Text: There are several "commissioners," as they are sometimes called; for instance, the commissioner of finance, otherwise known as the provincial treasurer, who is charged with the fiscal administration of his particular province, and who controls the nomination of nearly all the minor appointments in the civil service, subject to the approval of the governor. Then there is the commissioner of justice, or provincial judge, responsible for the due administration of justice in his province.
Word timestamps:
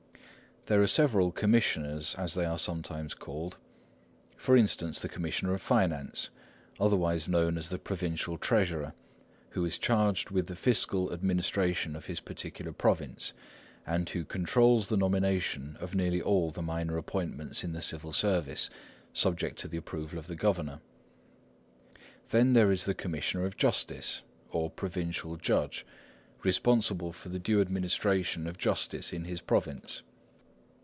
There 0.67 0.79
are 0.81 0.85
several 0.87 1.31
"commissioners," 1.31 2.13
as 2.19 2.35
they 2.35 2.45
are 2.45 2.57
sometimes 2.59 3.15
called; 3.15 3.57
for 4.37 4.55
instance, 4.55 5.01
the 5.01 5.09
commissioner 5.09 5.55
of 5.55 5.61
finance, 5.61 6.29
otherwise 6.79 7.27
known 7.27 7.57
as 7.57 7.69
the 7.69 7.79
provincial 7.79 8.37
treasurer, 8.37 8.93
who 9.49 9.65
is 9.65 9.79
charged 9.79 10.29
with 10.29 10.45
the 10.47 10.55
fiscal 10.55 11.11
administration 11.11 11.95
of 11.95 12.05
his 12.05 12.19
particular 12.19 12.71
province, 12.71 13.33
and 13.87 14.07
who 14.09 14.23
controls 14.23 14.87
the 14.87 14.97
nomination 14.97 15.77
of 15.81 15.95
nearly 15.95 16.21
all 16.21 16.51
the 16.51 16.61
minor 16.61 16.95
appointments 16.95 17.63
in 17.63 17.73
the 17.73 17.81
civil 17.81 18.13
service, 18.13 18.69
subject 19.13 19.57
to 19.57 19.67
the 19.67 19.77
approval 19.77 20.19
of 20.19 20.27
the 20.27 20.35
governor. 20.35 20.79
Then 22.29 22.53
there 22.53 22.71
is 22.71 22.85
the 22.85 22.93
commissioner 22.95 23.45
of 23.45 23.57
justice, 23.57 24.21
or 24.51 24.69
provincial 24.69 25.37
judge, 25.37 25.87
responsible 26.43 27.11
for 27.11 27.29
the 27.29 27.39
due 27.39 27.59
administration 27.61 28.45
of 28.47 28.59
justice 28.59 29.11
in 29.11 29.25
his 29.25 29.41
province. 29.41 30.03